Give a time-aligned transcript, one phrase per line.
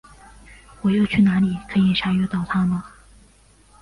[0.81, 2.83] 我又去哪里可以查阅到它呢？